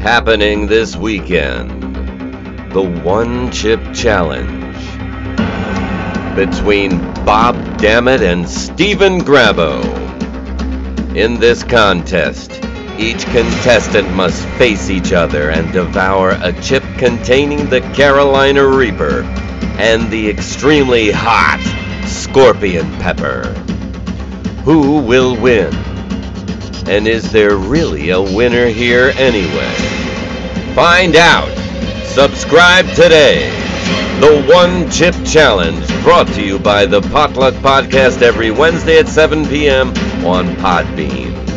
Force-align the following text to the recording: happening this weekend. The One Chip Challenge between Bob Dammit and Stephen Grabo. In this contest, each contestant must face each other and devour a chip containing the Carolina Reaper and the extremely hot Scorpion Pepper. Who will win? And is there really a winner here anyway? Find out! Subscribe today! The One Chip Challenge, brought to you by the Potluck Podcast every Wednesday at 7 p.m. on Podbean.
happening 0.00 0.66
this 0.66 0.96
weekend. 0.96 1.70
The 2.72 2.80
One 2.80 3.52
Chip 3.52 3.80
Challenge 3.92 4.74
between 6.34 6.98
Bob 7.26 7.54
Dammit 7.76 8.22
and 8.22 8.48
Stephen 8.48 9.20
Grabo. 9.20 9.84
In 11.14 11.38
this 11.38 11.62
contest, 11.62 12.50
each 12.98 13.26
contestant 13.26 14.10
must 14.14 14.42
face 14.56 14.88
each 14.88 15.12
other 15.12 15.50
and 15.50 15.70
devour 15.70 16.30
a 16.40 16.52
chip 16.62 16.84
containing 16.96 17.68
the 17.68 17.82
Carolina 17.94 18.66
Reaper 18.66 19.22
and 19.78 20.10
the 20.10 20.30
extremely 20.30 21.10
hot 21.10 21.60
Scorpion 22.06 22.90
Pepper. 23.00 23.42
Who 24.64 25.02
will 25.02 25.38
win? 25.38 25.89
And 26.90 27.06
is 27.06 27.30
there 27.30 27.54
really 27.54 28.10
a 28.10 28.20
winner 28.20 28.66
here 28.66 29.12
anyway? 29.16 29.72
Find 30.74 31.14
out! 31.14 31.48
Subscribe 32.04 32.84
today! 32.96 33.48
The 34.18 34.44
One 34.52 34.90
Chip 34.90 35.14
Challenge, 35.24 35.86
brought 36.02 36.26
to 36.34 36.42
you 36.42 36.58
by 36.58 36.86
the 36.86 37.00
Potluck 37.00 37.54
Podcast 37.62 38.22
every 38.22 38.50
Wednesday 38.50 38.98
at 38.98 39.06
7 39.06 39.46
p.m. 39.46 39.90
on 40.26 40.46
Podbean. 40.56 41.49